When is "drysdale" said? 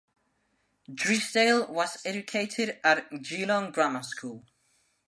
0.91-1.67